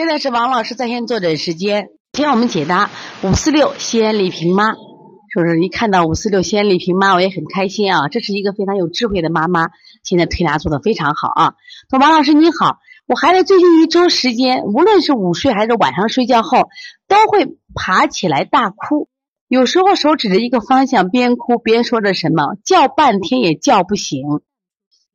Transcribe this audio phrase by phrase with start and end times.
[0.00, 2.88] 现在是王老师在线坐诊时间，今天我们解答
[3.22, 5.60] 五四六西安李萍妈，是不是？
[5.60, 8.08] 一看到五四六西安李萍妈，我也很开心啊！
[8.08, 9.68] 这是一个非常有智慧的妈妈，
[10.02, 11.54] 现在推拿做的非常好啊。
[11.90, 16.70] 说王老师你好，我孩子最近一周时间，无论是午睡还是晚上睡觉后，
[17.06, 19.10] 都会爬起来大哭，
[19.48, 24.22] 有时候手指着一个方向，边哭边说着什么，叫半天也叫不醒，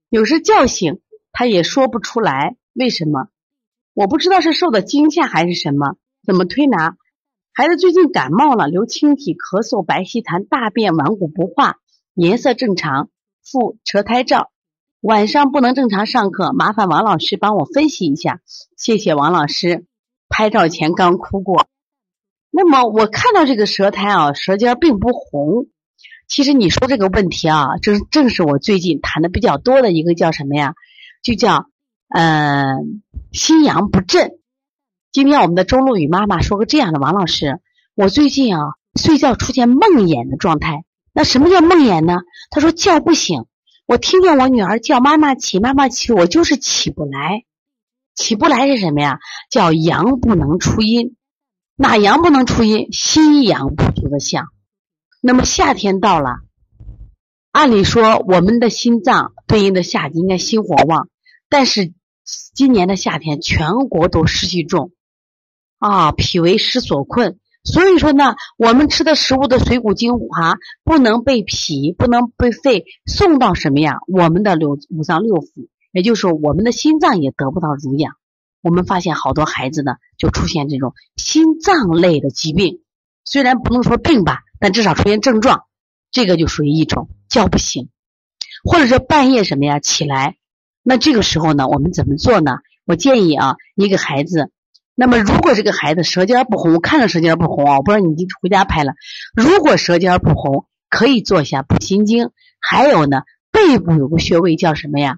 [0.10, 1.00] 有时叫醒
[1.32, 3.30] 他也说不出来，为什么？
[3.96, 5.96] 我不知道是受的惊吓还是什么，
[6.26, 6.98] 怎么推拿？
[7.54, 11.78] 孩子最近感冒了，流清涕、咳嗽、白稀痰、大便顽固不化，
[12.14, 13.10] 颜色正常，
[13.42, 14.52] 腹舌苔照，
[15.00, 18.42] 晚上不能正常上课，麻烦王老师帮我分析一下，
[18.76, 19.86] 谢谢王老师。
[20.28, 21.68] 拍照前刚哭过，
[22.52, 25.68] 那么我看到这个舌苔啊，舌尖并不红。
[26.28, 30.74] 其实你说这个问题啊，正正是我最近谈的比较多的一个叫什么呀？
[31.24, 31.70] 就叫。
[32.18, 34.32] 嗯，心阳不振。
[35.12, 37.60] 今天我们的周露雨妈妈说个这样的：王老师，
[37.94, 38.62] 我最近啊
[38.98, 40.86] 睡觉出现梦魇的状态。
[41.12, 42.20] 那什么叫梦魇呢？
[42.52, 43.44] 她说叫不醒，
[43.86, 47.44] 我听见我女儿叫妈妈起，妈妈起，我就是起不来。
[48.16, 49.20] 起不来是什么呀？
[49.50, 51.18] 叫阳不能出阴。
[51.76, 52.94] 哪阳不能出阴？
[52.94, 54.48] 心阳不足的象。
[55.20, 56.38] 那么夏天到了，
[57.52, 61.10] 按理说我们的心脏对应的夏季应该心火旺。
[61.50, 61.94] 但是
[62.54, 64.92] 今年的夏天，全国都湿气重，
[65.78, 73.98] 啊，脾为湿所困，所以说呢，我们吃的食物的水谷精华不能被脾，不能被肺送到什么呀？
[74.08, 78.16] 我们的六五脏六腑，也就是说，我们的心脏也得不到濡养。
[78.62, 82.82] 我们发现好多孩子呢，就出现这种心脏类的疾病，
[83.24, 85.66] 虽然不能说病吧，但至少出现症状，
[86.10, 87.90] 这个就属于一种叫不醒，
[88.64, 90.38] 或者说半夜什么呀起来。
[90.88, 92.58] 那这个时候呢，我们怎么做呢？
[92.86, 94.52] 我建议啊，你给孩子，
[94.94, 98.94] 那么如果这个孩子舌尖不红，我看着舌尖不红啊，我不知道你回家拍了。
[99.36, 102.30] 如果舌尖不红，可以做一下补心经。
[102.62, 105.18] 还有呢，背部有个穴位叫什么呀？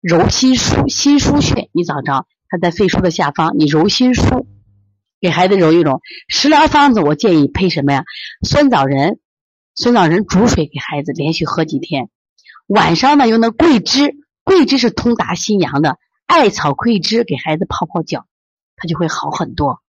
[0.00, 4.44] 揉心腧，心腧穴，你找着，它在肺腧的下方，你揉心腧，
[5.20, 6.00] 给孩子揉一揉。
[6.26, 8.02] 食疗方子，我建议配什么呀？
[8.42, 9.20] 酸枣仁，
[9.76, 12.08] 酸枣仁煮水给孩子连续喝几天。
[12.66, 14.16] 晚上呢，用那桂枝。
[14.46, 18.26] 桂枝是通达心阳的，艾草桂枝给孩子泡泡脚，
[18.76, 19.82] 他就会好很多。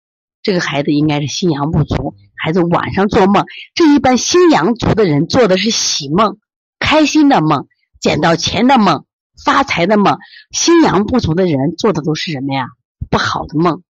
[0.42, 3.44] 这个孩子应该是心阳不足，孩子晚上做梦，
[3.74, 6.38] 这一般心阳足的人做的是喜梦、
[6.78, 7.68] 开心的梦、
[8.00, 9.04] 捡到钱的梦、
[9.44, 10.16] 发财的梦。
[10.52, 12.68] 心阳不足的人做的都是什么呀？
[13.10, 13.82] 不好的梦，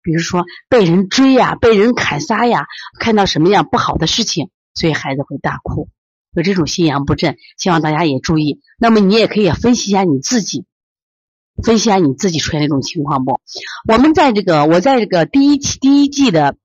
[0.00, 2.66] 比如说被人追呀、被人砍杀呀，
[2.98, 5.90] 看到什么样不好的事情，所以孩子会大哭。
[6.36, 8.60] 有这种心阳不振，希望大家也注意。
[8.78, 10.66] 那么你也可以分析一下你自己，
[11.64, 13.40] 分析一下你自己出现这种情况不？
[13.90, 16.56] 我们在这个，我在这个第一期第一季的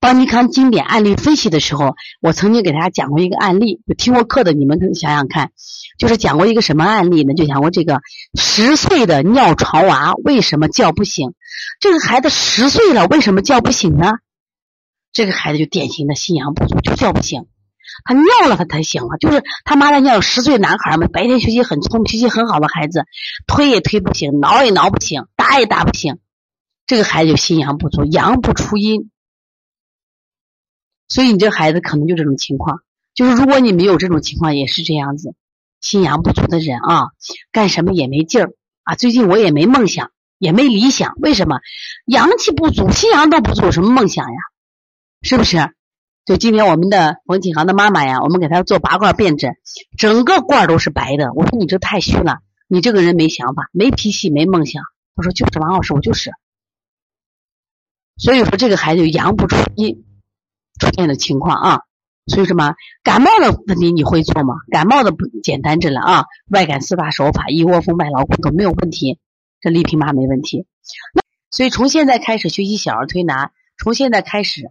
[0.00, 3.80] 邦尼康经典案例分析的时候，我曾经给大家讲过一个案例。
[3.96, 5.50] 听过课的你们想想看，
[5.98, 7.32] 就是讲过一个什么案例呢？
[7.32, 8.02] 就讲过这个
[8.38, 11.32] 十岁的尿床娃为什么叫不醒？
[11.80, 14.12] 这个孩子十岁了，为什么叫不醒呢？
[15.10, 17.46] 这个孩子就典型的心阳不足，就叫不醒。
[18.04, 19.16] 他尿了，他才醒了。
[19.18, 23.04] 就是他妈的尿，十岁男孩嘛，白天学习很聪明、脾气很好的孩子，
[23.46, 26.18] 推也推不醒，挠也挠不醒，打也打不醒。
[26.86, 29.10] 这个孩子就心阳不足，阳不出阴，
[31.06, 32.80] 所以你这孩子可能就这种情况。
[33.14, 35.34] 就是如果你没有这种情况，也是这样子，
[35.80, 37.08] 心阳不足的人啊，
[37.52, 38.52] 干什么也没劲儿
[38.84, 38.94] 啊。
[38.94, 41.58] 最近我也没梦想，也没理想，为什么？
[42.06, 44.38] 阳气不足，心阳都不足，有什么梦想呀？
[45.20, 45.58] 是不是？
[46.28, 49.54] 就今天我们的冯启航的妈妈呀，我们给他做拔罐辩证，
[49.96, 51.32] 整个罐都是白的。
[51.32, 54.82] 我说你这太虚了，你这个人没想法，没脾气，没梦想。
[55.16, 56.30] 他说就是王老师，我就是。
[58.18, 60.04] 所以说这个孩子阳不出阴
[60.78, 61.80] 出现的情况啊。
[62.26, 64.56] 所以什么感冒的问题你会做吗？
[64.70, 69.18] 感冒的不简单着了啊，外感四大手法，一窝蜂、外劳宫都没有问题。
[69.62, 70.66] 这丽萍妈没问题。
[71.14, 74.70] 那所以从现在开始学习小儿推拿，从现在开始。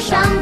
[0.00, 0.41] 伤